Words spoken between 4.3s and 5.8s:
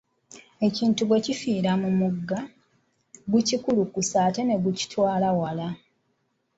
ne kigutwala wala.